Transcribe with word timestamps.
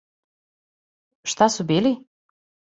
Шта 1.35 1.49
су 1.57 1.67
били? 1.73 1.93